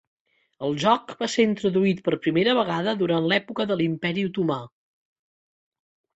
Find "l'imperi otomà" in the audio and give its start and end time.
3.83-4.59